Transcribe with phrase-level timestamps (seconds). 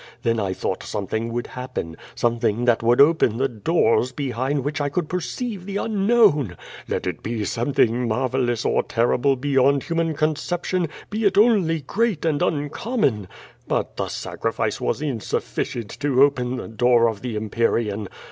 [0.23, 4.89] Then I thought something would happen, something that would op«'n the doors behind which I
[4.89, 6.57] could perceive the unknown.
[6.87, 8.95] Let it be something marvelous or rr 302 Of'O VADfS.
[8.95, 13.27] terrible beyond human conception, be it only great and un common!
[13.67, 18.07] But the sacrifice was insufficient to ojjen the door of the Empyrean.